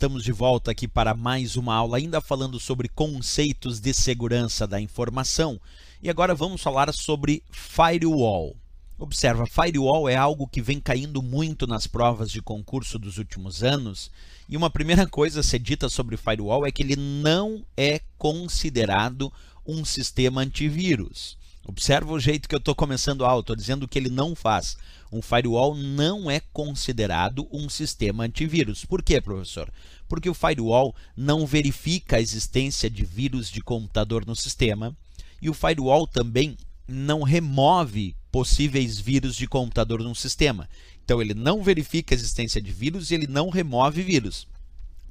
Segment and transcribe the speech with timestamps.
[0.00, 4.80] estamos de volta aqui para mais uma aula, ainda falando sobre conceitos de segurança da
[4.80, 5.60] informação.
[6.02, 8.56] E agora vamos falar sobre firewall.
[8.98, 14.10] Observa, firewall é algo que vem caindo muito nas provas de concurso dos últimos anos.
[14.48, 19.30] E uma primeira coisa a ser dita sobre firewall é que ele não é considerado
[19.66, 21.36] um sistema antivírus.
[21.62, 24.78] Observa o jeito que eu estou começando a aula, estou dizendo que ele não faz.
[25.12, 28.84] Um firewall não é considerado um sistema antivírus.
[28.84, 29.72] Por quê, professor?
[30.08, 34.96] Porque o firewall não verifica a existência de vírus de computador no sistema
[35.42, 40.68] e o firewall também não remove possíveis vírus de computador no sistema.
[41.04, 44.46] Então, ele não verifica a existência de vírus e ele não remove vírus.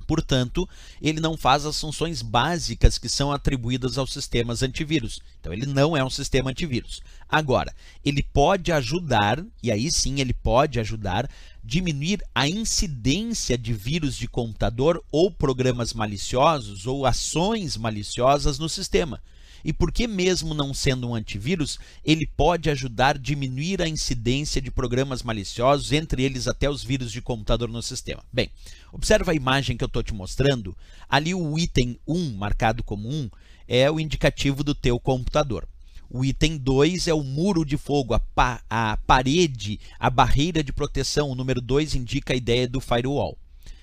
[0.09, 0.67] Portanto,
[0.99, 5.21] ele não faz as funções básicas que são atribuídas aos sistemas antivírus.
[5.39, 7.03] Então, ele não é um sistema antivírus.
[7.29, 7.71] Agora,
[8.03, 11.29] ele pode ajudar, e aí sim ele pode ajudar,
[11.63, 19.21] diminuir a incidência de vírus de computador ou programas maliciosos ou ações maliciosas no sistema
[19.63, 24.71] e porque mesmo não sendo um antivírus, ele pode ajudar a diminuir a incidência de
[24.71, 28.23] programas maliciosos, entre eles até os vírus de computador no sistema.
[28.31, 28.49] Bem,
[28.91, 30.75] observa a imagem que eu estou te mostrando.
[31.07, 33.29] Ali o item 1, marcado como 1,
[33.67, 35.67] é o indicativo do teu computador.
[36.09, 40.73] O item 2 é o muro de fogo, a, pa a parede, a barreira de
[40.73, 41.29] proteção.
[41.29, 43.37] O número 2 indica a ideia do firewall.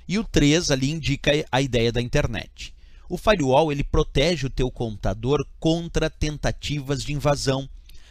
[0.09, 2.75] E o 3 ali indica a ideia da internet.
[3.09, 7.69] O firewall ele protege o teu computador contra tentativas de invasão.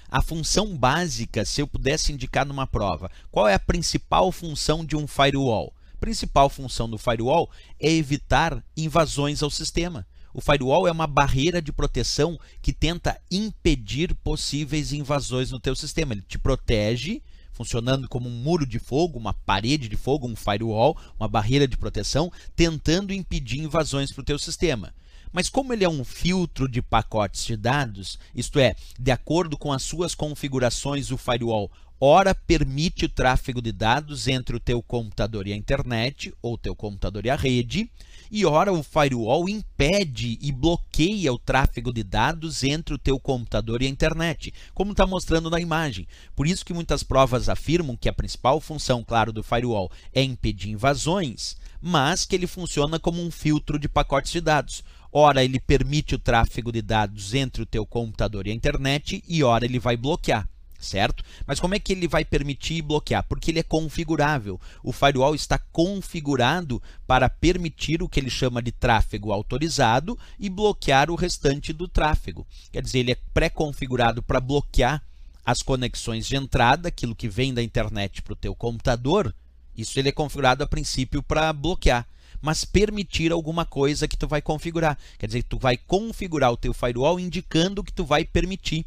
[0.09, 4.95] A função básica, se eu pudesse indicar numa prova, qual é a principal função de
[4.95, 5.73] um firewall?
[5.93, 10.05] A principal função do firewall é evitar invasões ao sistema.
[10.33, 16.13] O firewall é uma barreira de proteção que tenta impedir possíveis invasões no teu sistema.
[16.13, 17.21] Ele te protege
[17.55, 21.77] funcionando como um muro de fogo, uma parede de fogo, um firewall, uma barreira de
[21.77, 24.93] proteção, tentando impedir invasões para o teu sistema.
[25.31, 29.71] Mas como ele é um filtro de pacotes de dados, isto é, de acordo com
[29.71, 35.47] as suas configurações, o firewall ora permite o tráfego de dados entre o teu computador
[35.47, 37.89] e a internet, ou teu computador e a rede,
[38.31, 43.81] e ora o firewall impede e bloqueia o tráfego de dados entre o teu computador
[43.81, 46.07] e a internet, como está mostrando na imagem.
[46.35, 50.69] Por isso que muitas provas afirmam que a principal função, claro, do firewall é impedir
[50.69, 54.83] invasões, mas que ele funciona como um filtro de pacotes de dados.
[55.11, 59.43] Ora, ele permite o tráfego de dados entre o teu computador e a internet, e
[59.43, 60.49] ora, ele vai bloquear
[60.85, 61.23] certo?
[61.45, 63.23] Mas como é que ele vai permitir bloquear?
[63.23, 64.59] Porque ele é configurável.
[64.83, 71.09] O firewall está configurado para permitir o que ele chama de tráfego autorizado e bloquear
[71.09, 72.45] o restante do tráfego.
[72.71, 75.01] Quer dizer, ele é pré-configurado para bloquear
[75.45, 79.33] as conexões de entrada, aquilo que vem da internet para o teu computador.
[79.77, 82.07] Isso ele é configurado a princípio para bloquear
[82.45, 84.97] mas permitir alguma coisa que tu vai configurar.
[85.17, 88.85] Quer dizer, tu vai configurar o teu firewall indicando que tu vai permitir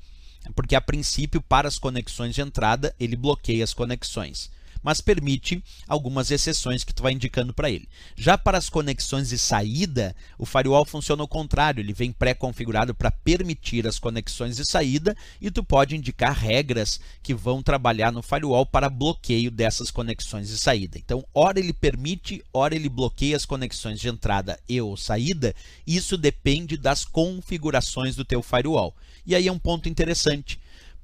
[0.55, 4.51] porque a princípio para as conexões de entrada ele bloqueia as conexões,
[4.83, 7.89] mas permite algumas exceções que tu vai indicando para ele.
[8.17, 13.11] Já para as conexões de saída, o firewall funciona ao contrário, ele vem pré-configurado para
[13.11, 18.65] permitir as conexões de saída e tu pode indicar regras que vão trabalhar no firewall
[18.65, 20.99] para bloqueio dessas conexões de saída.
[20.99, 25.55] Então, ora ele permite, ora ele bloqueia as conexões de entrada e ou saída,
[25.87, 28.95] isso depende das configurações do teu firewall.
[29.29, 30.59] E aí é um ponto interessante,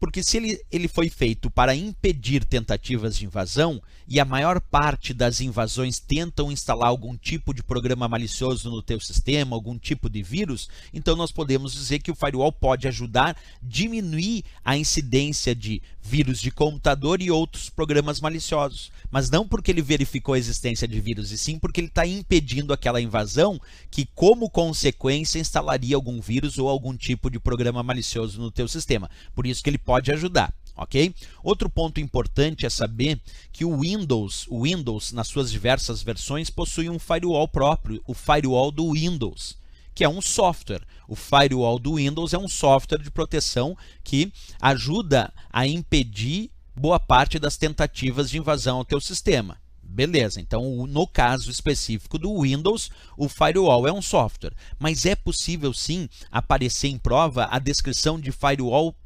[0.04, 5.14] porque se ele, ele foi feito para impedir tentativas de invasão, e a maior parte
[5.14, 10.22] das invasões tentam instalar algum tipo de programa malicioso no teu sistema, algum tipo de
[10.22, 15.80] vírus, então nós podemos dizer que o firewall pode ajudar a diminuir a incidência de
[16.02, 18.92] vírus de computador e outros programas maliciosos.
[19.10, 22.74] Mas não porque ele verificou a existência de vírus, e sim porque ele está impedindo
[22.74, 23.58] aquela invasão
[23.90, 29.08] que, como consequência, instalaria algum vírus ou algum tipo de programa malicioso no teu sistema.
[29.34, 30.52] Por isso que ele pode ajudar.
[30.76, 31.14] Ok?
[31.42, 33.20] Outro ponto importante é saber
[33.52, 38.72] que o Windows, o Windows nas suas diversas versões possui um firewall próprio, o firewall
[38.72, 39.56] do Windows
[39.94, 40.82] que é um software.
[41.06, 47.38] O firewall do Windows é um software de proteção que ajuda a impedir boa parte
[47.38, 49.56] das tentativas de invasão ao teu sistema.
[49.80, 55.72] Beleza, então no caso específico do Windows, o firewall é um software, mas é possível
[55.72, 58.96] sim aparecer em prova a descrição de firewall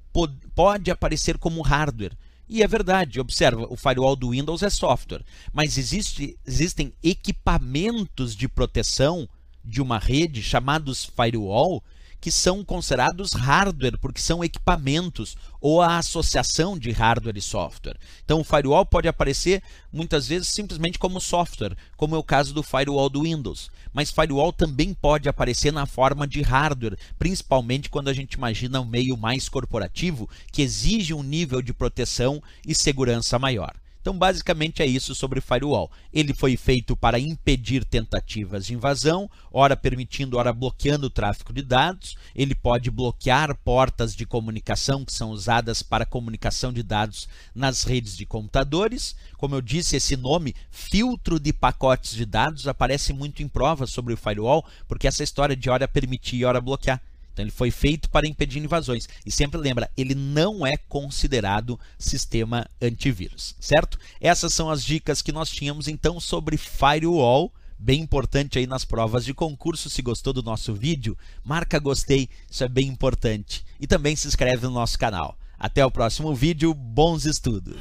[0.55, 2.17] pode aparecer como hardware.
[2.49, 5.23] E é verdade, observa, o firewall do Windows é software,
[5.53, 9.29] mas existe, existem equipamentos de proteção
[9.63, 11.85] de uma rede chamados firewall
[12.21, 17.99] que são considerados hardware, porque são equipamentos ou a associação de hardware e software.
[18.25, 19.63] Então o firewall pode aparecer
[19.93, 23.71] muitas vezes simplesmente como software, como é o caso do firewall do Windows.
[23.93, 28.85] Mas firewall também pode aparecer na forma de hardware, principalmente quando a gente imagina um
[28.85, 33.75] meio mais corporativo que exige um nível de proteção e segurança maior.
[34.09, 35.91] Então, basicamente é isso sobre firewall.
[36.11, 41.61] Ele foi feito para impedir tentativas de invasão, ora permitindo, ora bloqueando o tráfego de
[41.61, 42.17] dados.
[42.35, 48.17] Ele pode bloquear portas de comunicação que são usadas para comunicação de dados nas redes
[48.17, 49.15] de computadores.
[49.37, 54.15] Como eu disse, esse nome, filtro de pacotes de dados, aparece muito em provas sobre
[54.15, 56.99] o firewall, porque essa história de ora permitir e ora bloquear.
[57.39, 59.09] Então ele foi feito para impedir invasões.
[59.25, 63.97] E sempre lembra, ele não é considerado sistema antivírus, certo?
[64.21, 69.25] Essas são as dicas que nós tínhamos então sobre firewall bem importante aí nas provas
[69.25, 69.89] de concurso.
[69.89, 73.65] Se gostou do nosso vídeo, marca gostei, isso é bem importante.
[73.79, 75.39] E também se inscreve no nosso canal.
[75.57, 77.77] Até o próximo vídeo, bons estudos!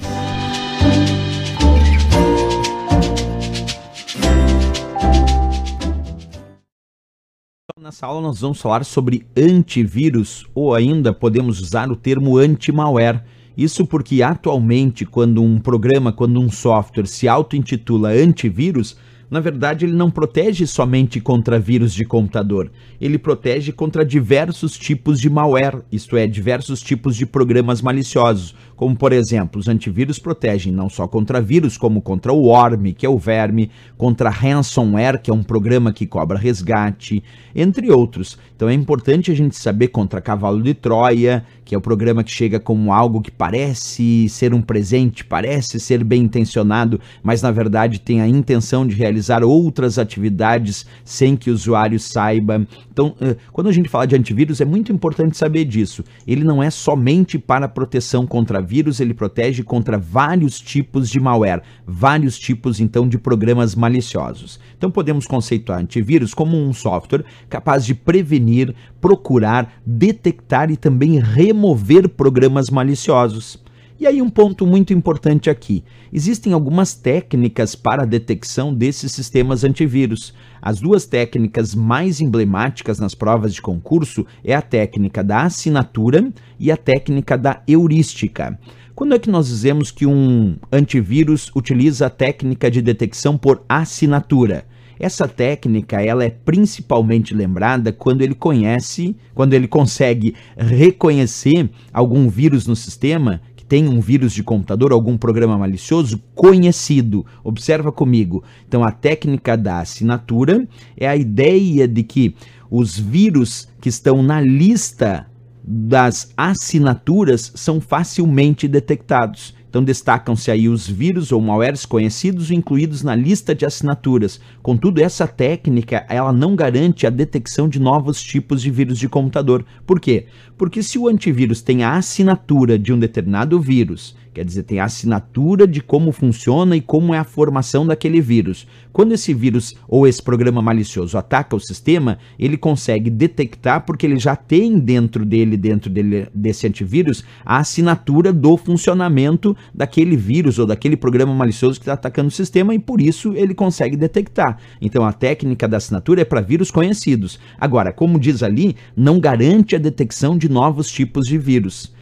[7.80, 13.22] Nessa aula nós vamos falar sobre antivírus ou ainda podemos usar o termo anti-malware.
[13.56, 18.98] Isso porque atualmente quando um programa, quando um software se auto-intitula antivírus,
[19.30, 25.20] na verdade, ele não protege somente contra vírus de computador, ele protege contra diversos tipos
[25.20, 30.72] de malware, isto é, diversos tipos de programas maliciosos, como por exemplo, os antivírus protegem
[30.72, 35.32] não só contra vírus, como contra o worm, que é o verme, contra ransomware, que
[35.32, 37.24] é um programa que cobra resgate,
[37.56, 38.38] entre outros.
[38.56, 42.32] Então é importante a gente saber contra cavalo de Troia, que é o programa que
[42.32, 48.00] chega como algo que parece ser um presente, parece ser bem intencionado, mas na verdade
[48.00, 52.66] tem a intenção de realizar outras atividades sem que o usuário saiba.
[52.92, 53.16] Então,
[53.52, 56.04] quando a gente fala de antivírus, é muito importante saber disso.
[56.28, 61.64] Ele não é somente para proteção contra vírus, ele protege contra vários tipos de malware,
[61.86, 64.60] vários tipos então de programas maliciosos.
[64.78, 72.10] Então podemos conceituar antivírus como um software capaz de prevenir, procurar, detectar e também remover
[72.10, 73.66] programas maliciosos.
[74.00, 75.84] E aí um ponto muito importante aqui.
[76.14, 80.36] Existem algumas técnicas para a detecção desses sistemas antivírus.
[80.62, 86.72] As duas técnicas mais emblemáticas nas provas de concurso é a técnica da assinatura e
[86.72, 88.60] a técnica da heurística.
[88.96, 94.66] Quando é que nós dizemos que um antivírus utiliza a técnica de detecção por assinatura?
[95.00, 102.66] Essa técnica, ela é principalmente lembrada quando ele conhece, quando ele consegue reconhecer algum vírus
[102.66, 107.26] no sistema tem um vírus de computador, algum programa malicioso conhecido.
[107.44, 108.44] Observa comigo.
[108.68, 112.36] Então, a técnica da assinatura é a ideia de que
[112.70, 115.28] os vírus que estão na lista
[115.64, 119.54] das assinaturas são facilmente detectados.
[119.70, 124.40] Então destacam-se aí os vírus ou malwares conhecidos incluídos na lista de assinaturas.
[124.64, 129.66] Contudo, essa técnica ela não garante a detecção de novos tipos de vírus de computador.
[129.86, 130.28] Por quê?
[130.58, 134.84] Porque se o antivírus tem a assinatura de um determinado vírus Quer dizer, tem a
[134.84, 138.68] assinatura de como funciona e como é a formação daquele vírus.
[138.94, 144.20] Quando esse vírus ou esse programa malicioso ataca o sistema, ele consegue detectar porque ele
[144.20, 150.68] já tem dentro dele, dentro dele, desse antivírus, a assinatura do funcionamento daquele vírus ou
[150.68, 154.60] daquele programa malicioso que está atacando o sistema e por isso ele consegue detectar.
[154.80, 157.40] Então a técnica da assinatura é para vírus conhecidos.
[157.60, 161.97] Agora, como diz ali, não garante a detecção de novos tipos de vírus.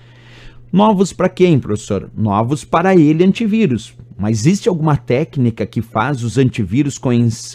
[0.76, 2.12] Novos para quem, professor?
[2.14, 3.94] Novos para ele antivírus.
[4.18, 7.00] Mas existe alguma técnica que faz os antivírus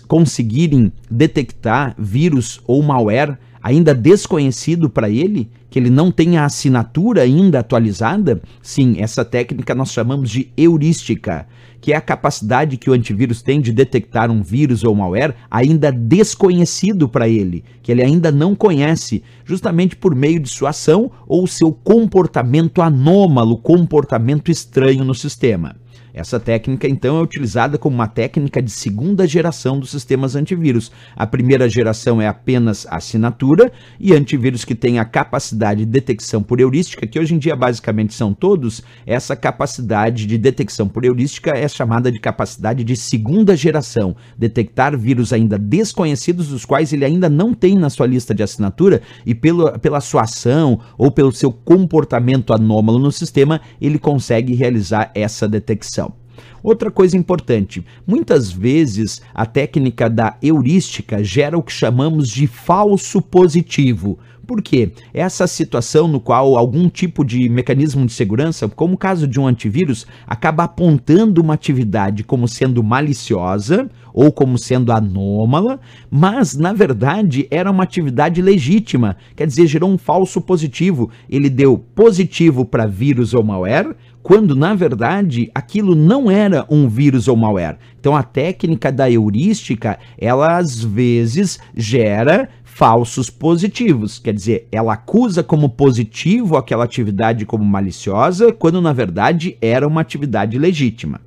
[0.09, 5.51] conseguirem detectar vírus ou malware ainda desconhecido para ele?
[5.69, 8.43] Que ele não tem a assinatura ainda atualizada?
[8.63, 11.47] Sim, essa técnica nós chamamos de heurística
[11.81, 15.91] que é a capacidade que o antivírus tem de detectar um vírus ou malware ainda
[15.91, 21.47] desconhecido para ele, que ele ainda não conhece, justamente por meio de sua ação ou
[21.47, 25.77] seu comportamento anômalo, comportamento estranho no sistema.
[26.13, 30.91] Essa técnica, então, é utilizada como uma técnica de segunda geração dos sistemas antivírus.
[31.15, 36.61] A primeira geração é apenas assinatura e antivírus que tem a capacidade de detecção por
[36.61, 41.69] heurística, que hoje em dia basicamente são todos, essa capacidade de detecção por heurística é
[41.69, 47.55] chamada de capacidade de segunda geração, detectar vírus ainda desconhecidos, dos quais ele ainda não
[47.55, 52.53] tem na sua lista de assinatura e pelo, pela sua ação ou pelo seu comportamento
[52.53, 56.10] anômalo no sistema, ele consegue realizar essa detecção.
[56.63, 63.23] Outra coisa importante: muitas vezes a técnica da heurística gera o que chamamos de falso
[63.23, 64.19] positivo.
[64.51, 64.91] Por quê?
[65.15, 69.47] Essa situação no qual algum tipo de mecanismo de segurança, como o caso de um
[69.47, 75.79] antivírus, acaba apontando uma atividade como sendo maliciosa ou como sendo anômala,
[76.11, 81.11] mas na verdade era uma atividade legítima, quer dizer, gerou um falso positivo.
[81.29, 87.29] Ele deu positivo para vírus ou malware, quando na verdade aquilo não era um vírus
[87.29, 87.79] ou malware.
[87.99, 94.19] Então a técnica da heurística, ela às vezes gera falsos positivos.
[94.19, 100.01] Quer dizer, ela acusa como positivo aquela atividade como maliciosa, quando na verdade era uma
[100.01, 101.21] atividade legítima.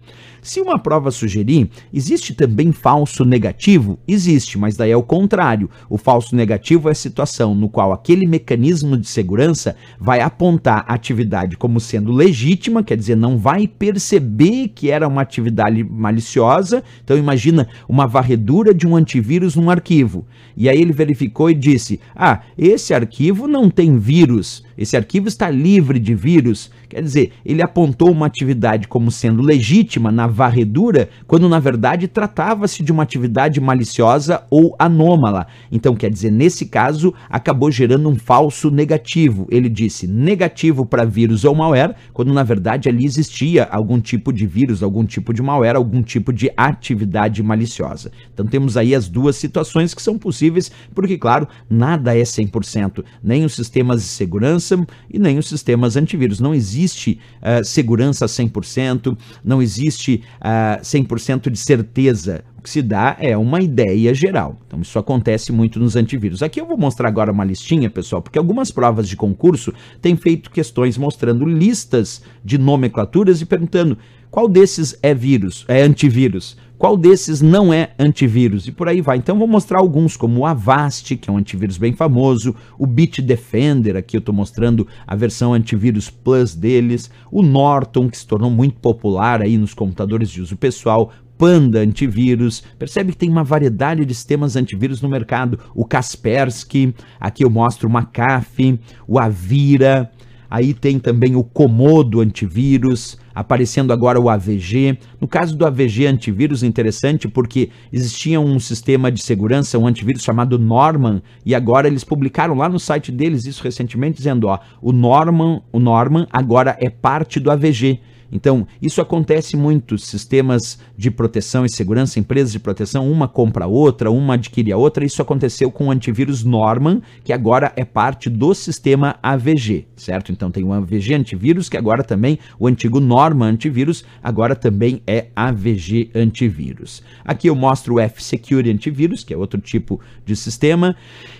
[0.44, 3.98] Se uma prova sugerir, existe também falso negativo?
[4.06, 5.70] Existe, mas daí é o contrário.
[5.90, 10.96] O falso negativo é a situação no qual aquele mecanismo de segurança vai apontar a
[10.96, 16.84] atividade como sendo legítima, quer dizer, não vai perceber que era uma atividade maliciosa.
[17.02, 20.28] Então imagina uma varredura de um antivírus num arquivo.
[20.58, 24.62] E aí ele verificou e disse: "Ah, esse arquivo não tem vírus.
[24.78, 30.12] Esse arquivo está livre de vírus." Quer dizer, ele apontou uma atividade como sendo legítima
[30.12, 35.48] na varredura, quando na verdade tratava-se de uma atividade maliciosa ou anômala.
[35.72, 39.48] Então, quer dizer, nesse caso, acabou gerando um falso negativo.
[39.50, 44.46] Ele disse negativo para vírus ou malware, quando na verdade ali existia algum tipo de
[44.46, 48.12] vírus, algum tipo de malware, algum tipo de atividade maliciosa.
[48.32, 53.46] Então, temos aí as duas situações que são possíveis, porque, claro, nada é 100%, nem
[53.46, 54.78] os sistemas de segurança
[55.12, 56.40] e nem os sistemas antivírus.
[56.40, 62.44] Não existe existe uh, segurança 100%, não existe uh, eh, 100% de certeza.
[62.58, 64.58] O que se dá é uma ideia geral.
[64.68, 66.42] Então, isso acontece muito nos antivírus.
[66.42, 70.52] Aqui eu vou mostrar agora uma listinha, pessoal, porque algumas provas de concurso têm feito
[70.52, 73.98] questões mostrando listas de nomenclaturas e perguntando
[74.32, 79.18] qual desses é vírus, é antivírus qual desses não é antivírus e por aí vai.
[79.18, 83.96] Então vou mostrar alguns, como o Avast, que é um antivírus bem famoso, o Bitdefender,
[83.96, 88.80] aqui eu estou mostrando a versão antivírus Plus deles, o Norton, que se tornou muito
[88.80, 92.64] popular aí nos computadores de uso pessoal, Panda antivírus.
[92.78, 95.60] Percebe que tem uma variedade de sistemas antivírus no mercado.
[95.74, 100.12] O Kaspersky, aqui eu mostro o McAfee, o Avira,
[100.50, 104.98] aí tem também o Komodo antivírus, aparecendo agora o AVG.
[105.20, 110.60] No caso do AVG antivírus, interessante porque existia um sistema de segurança, um antivírus chamado
[110.60, 115.62] Norman, e agora eles publicaram lá no site deles isso recentemente, dizendo: ó, o Norman,
[115.72, 118.00] o Norman agora é parte do AVG.
[118.34, 123.68] Então, isso acontece muito, sistemas de proteção e segurança, empresas de proteção, uma compra a
[123.68, 125.06] outra, uma adquire a outra.
[125.06, 130.32] Isso aconteceu com o antivírus Norman, que agora é parte do sistema AVG, certo?
[130.32, 135.28] Então tem o AVG antivírus, que agora também, o antigo Norman antivírus, agora também é
[135.36, 137.02] AVG antivírus.
[137.24, 140.96] Aqui eu mostro o F-Security antivírus, que é outro tipo de sistema.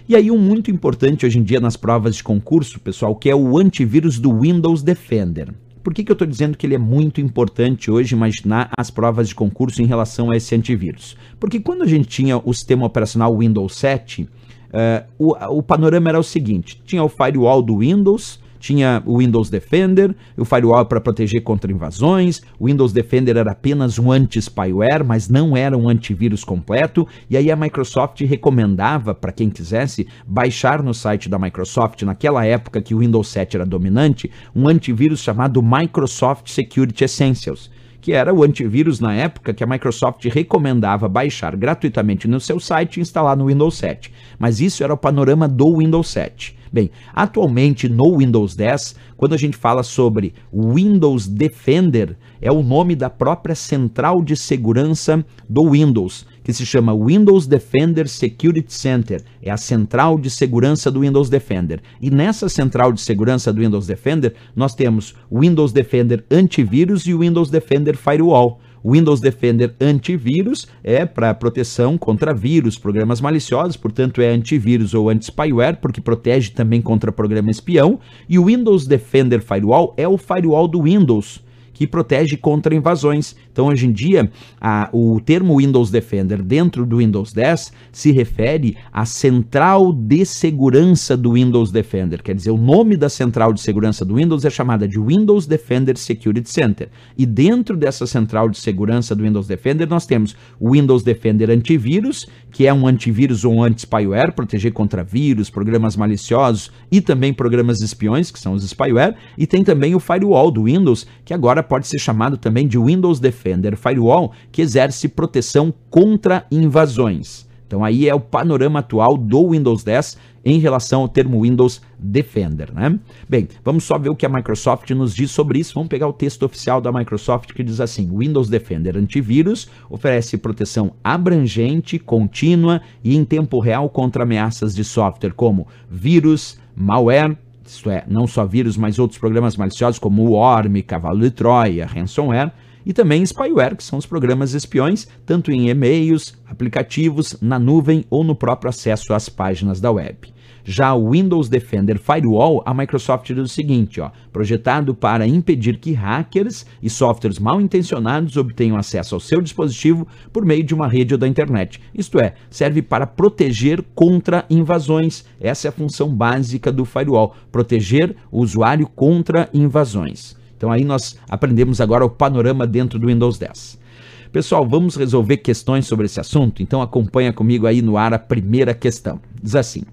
[0.08, 3.36] E aí um muito importante hoje em dia nas provas de concurso, pessoal, que é
[3.36, 5.54] o antivírus do Windows Defender.
[5.84, 9.28] Por que, que eu estou dizendo que ele é muito importante hoje imaginar as provas
[9.28, 11.18] de concurso em relação a esse antivírus?
[11.38, 14.30] Porque quando a gente tinha o sistema operacional Windows 7, uh,
[14.72, 19.50] eh, o, o panorama era o seguinte: tinha o firewall do Windows, tinha o Windows
[19.50, 25.28] Defender, o firewall para proteger contra invasões, o Windows Defender era apenas um anti-spyware, mas
[25.28, 30.94] não era um antivírus completo, e aí a Microsoft recomendava para quem quisesse baixar no
[30.94, 36.50] site da Microsoft, naquela época que o Windows 7 era dominante, um antivírus chamado Microsoft
[36.50, 42.38] Security Essentials que era o antivírus na época que a Microsoft recomendava baixar gratuitamente no
[42.38, 44.12] seu site e instalar no Windows 7.
[44.38, 46.63] Mas isso era o panorama do Windows 7.
[46.74, 52.96] Bem, atualmente no Windows 10, quando a gente fala sobre Windows Defender, é o nome
[52.96, 59.24] da própria central de segurança do Windows, que se chama Windows Defender Security Center.
[59.40, 61.80] É a central de segurança do Windows Defender.
[62.02, 67.14] E nessa central de segurança do Windows Defender, nós temos o Windows Defender Antivírus e
[67.14, 68.60] o Windows Defender Firewall.
[68.86, 75.78] Windows Defender Antivírus é para proteção contra vírus, programas maliciosos, portanto é antivírus ou anti-spyware,
[75.82, 78.00] porque protege também contra programa espião.
[78.28, 81.42] E o Windows Defender Firewall é o firewall do Windows
[81.74, 83.36] que protege contra invasões.
[83.52, 88.78] Então, hoje em dia, a, o termo Windows Defender dentro do Windows 10 se refere
[88.92, 92.22] à central de segurança do Windows Defender.
[92.22, 95.98] Quer dizer, o nome da central de segurança do Windows é chamada de Windows Defender
[95.98, 96.90] Security Center.
[97.18, 102.28] E dentro dessa central de segurança do Windows Defender, nós temos o Windows Defender Antivírus,
[102.52, 107.82] que é um antivírus ou um anti-spyware, proteger contra vírus, programas maliciosos e também programas
[107.82, 111.68] espiões, que são os spyware, e tem também o firewall do Windows, que agora agora
[111.68, 117.48] pode ser chamado também de Windows Defender Firewall, que exerce proteção contra invasões.
[117.66, 122.72] Então aí é o panorama atual do Windows 10 em relação ao termo Windows Defender,
[122.74, 123.00] né?
[123.28, 125.74] Bem, vamos só ver o que a Microsoft nos diz sobre isso.
[125.74, 130.92] Vamos pegar o texto oficial da Microsoft que diz assim: Windows Defender Antivírus oferece proteção
[131.04, 138.04] abrangente, contínua e em tempo real contra ameaças de software como vírus, malware, isto é,
[138.08, 142.52] não só vírus, mas outros programas maliciosos como o Worm, Cavalo de Troia, ransomware
[142.86, 148.24] e também spyware, que são os programas espiões, tanto em e-mails, aplicativos, na nuvem ou
[148.24, 150.34] no próprio acesso às páginas da web.
[150.66, 155.92] Já o Windows Defender Firewall, a Microsoft diz o seguinte, ó, projetado para impedir que
[155.92, 161.14] hackers e softwares mal intencionados obtenham acesso ao seu dispositivo por meio de uma rede
[161.14, 161.82] ou da internet.
[161.94, 165.26] Isto é, serve para proteger contra invasões.
[165.40, 170.38] Essa é a função básica do firewall, proteger o usuário contra invasões.
[170.56, 173.84] Então aí nós aprendemos agora o panorama dentro do Windows 10.
[174.32, 176.64] Pessoal, vamos resolver questões sobre esse assunto?
[176.64, 179.20] Então acompanha comigo aí no ar a primeira questão.
[179.42, 179.84] Diz assim: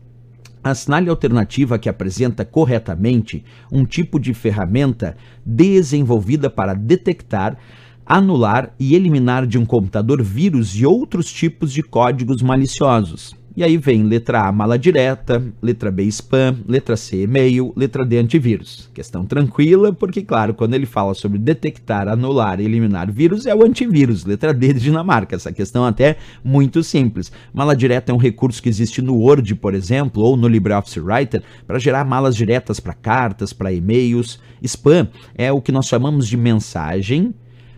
[0.62, 7.56] Assinale a alternativa que apresenta corretamente um tipo de ferramenta desenvolvida para detectar,
[8.04, 13.39] anular e eliminar de um computador vírus e outros tipos de códigos maliciosos.
[13.60, 18.16] E aí vem letra A, mala direta, letra B, spam, letra C, e-mail, letra D,
[18.16, 18.88] antivírus.
[18.94, 23.62] Questão tranquila, porque, claro, quando ele fala sobre detectar, anular e eliminar vírus, é o
[23.62, 25.36] antivírus, letra D de Dinamarca.
[25.36, 27.30] Essa questão até muito simples.
[27.52, 31.42] Mala direta é um recurso que existe no Word, por exemplo, ou no LibreOffice Writer,
[31.66, 34.40] para gerar malas diretas para cartas, para e-mails.
[34.62, 37.34] Spam é o que nós chamamos de mensagem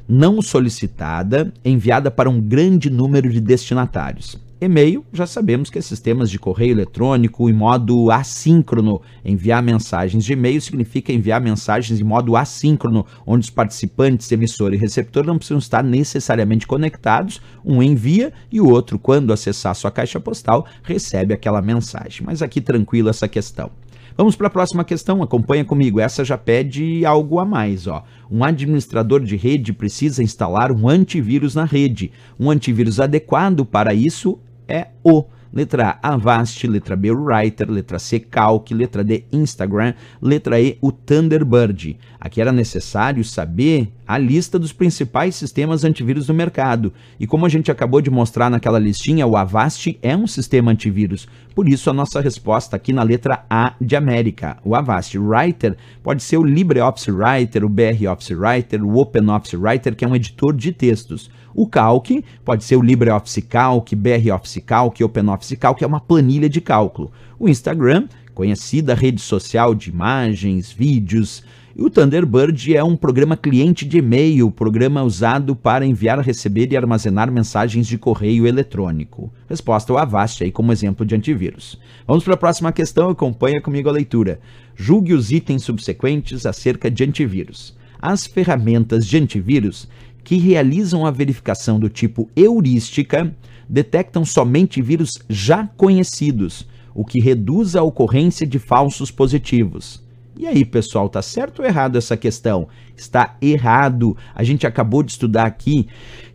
[0.08, 4.40] não solicitada, enviada para um grande número de destinatários.
[4.64, 9.02] E-mail, já sabemos que sistemas de correio eletrônico em modo assíncrono.
[9.24, 14.76] Enviar mensagens de e-mail significa enviar mensagens em modo assíncrono, onde os participantes, emissor e
[14.76, 17.42] receptor não precisam estar necessariamente conectados.
[17.64, 22.24] Um envia e o outro, quando acessar sua caixa postal, recebe aquela mensagem.
[22.24, 23.68] Mas aqui tranquilo essa questão.
[24.16, 25.98] Vamos para a próxima questão, acompanha comigo.
[25.98, 28.04] Essa já pede algo a mais, ó.
[28.30, 32.12] Um administrador de rede precisa instalar um antivírus na rede.
[32.38, 34.38] Um antivírus adequado para isso
[34.68, 35.24] é o.
[35.52, 36.66] Letra A, Avast.
[36.66, 37.70] Letra B, Writer.
[37.70, 38.70] Letra C, Calc.
[38.72, 39.94] Letra D, Instagram.
[40.20, 41.98] Letra E, o Thunderbird.
[42.18, 46.92] Aqui era necessário saber a lista dos principais sistemas antivírus do mercado.
[47.18, 51.28] E como a gente acabou de mostrar naquela listinha, o Avast é um sistema antivírus.
[51.54, 54.58] Por isso, a nossa resposta aqui na letra A de América.
[54.64, 59.94] O Avast Writer pode ser o LibreOffice Writer, o BR Office Writer, o OpenOffice Writer,
[59.94, 61.30] que é um editor de textos.
[61.54, 62.10] O Calc
[62.44, 67.12] pode ser o LibreOffice Calc, BR Office Calc, OpenOffice Calc, é uma planilha de cálculo.
[67.38, 71.42] O Instagram, conhecida rede social de imagens, vídeos,
[71.74, 76.76] e o Thunderbird é um programa cliente de e-mail, programa usado para enviar, receber e
[76.76, 79.32] armazenar mensagens de correio eletrônico.
[79.48, 81.78] Resposta ao Avast aí como exemplo de antivírus.
[82.06, 84.38] Vamos para a próxima questão, acompanha comigo a leitura.
[84.76, 87.74] Julgue os itens subsequentes acerca de antivírus.
[88.00, 89.88] As ferramentas de antivírus
[90.22, 93.34] que realizam a verificação do tipo heurística
[93.66, 100.01] detectam somente vírus já conhecidos, o que reduz a ocorrência de falsos positivos.
[100.36, 102.68] E aí, pessoal, tá certo ou errado essa questão?
[102.96, 104.16] Está errado.
[104.34, 105.86] A gente acabou de estudar aqui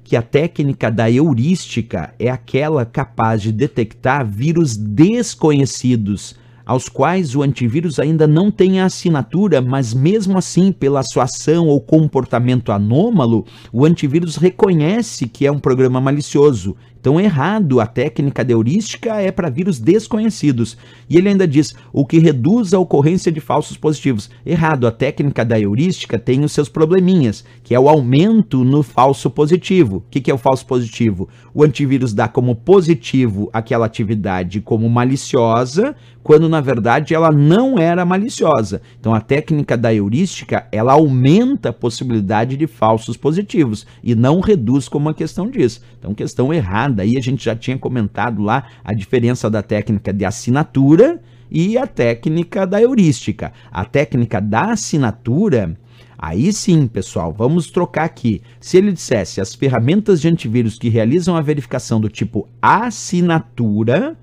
[0.04, 6.36] que a técnica da heurística é aquela capaz de detectar vírus desconhecidos
[6.68, 11.68] aos quais o antivírus ainda não tem a assinatura, mas mesmo assim, pela sua ação
[11.68, 18.44] ou comportamento anômalo, o antivírus reconhece que é um programa malicioso então, errado, a técnica
[18.44, 20.78] de heurística é para vírus desconhecidos.
[21.10, 24.30] E ele ainda diz o que reduz a ocorrência de falsos positivos.
[24.46, 29.30] Errado, a técnica da heurística tem os seus probleminhas, que é o aumento no falso
[29.30, 29.98] positivo.
[29.98, 31.30] O que, que é o falso positivo?
[31.54, 38.04] O antivírus dá como positivo aquela atividade como maliciosa, quando na verdade ela não era
[38.04, 38.82] maliciosa.
[39.00, 44.90] Então a técnica da heurística, ela aumenta a possibilidade de falsos positivos e não reduz
[44.90, 45.82] como a questão diz.
[45.98, 50.26] Então questão errada Daí a gente já tinha comentado lá a diferença da técnica de
[50.26, 53.54] assinatura e a técnica da heurística.
[53.72, 55.78] A técnica da assinatura,
[56.18, 58.42] aí sim, pessoal, vamos trocar aqui.
[58.60, 64.18] Se ele dissesse as ferramentas de antivírus que realizam a verificação do tipo assinatura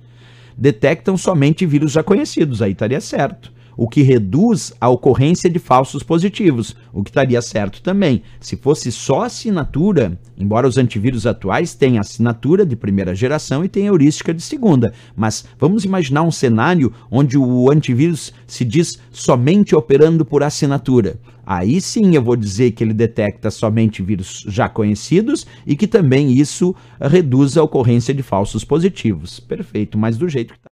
[0.57, 3.53] detectam somente vírus já conhecidos, aí estaria certo.
[3.77, 8.23] O que reduz a ocorrência de falsos positivos, o que estaria certo também.
[8.41, 13.95] Se fosse só assinatura, embora os antivírus atuais tenham assinatura de primeira geração e tenham
[13.95, 20.25] heurística de segunda, mas vamos imaginar um cenário onde o antivírus se diz somente operando
[20.25, 21.19] por assinatura.
[21.47, 26.33] Aí sim eu vou dizer que ele detecta somente vírus já conhecidos e que também
[26.33, 29.41] isso reduz a ocorrência de falsos positivos.
[29.41, 30.74] Perfeito, mas do jeito que está.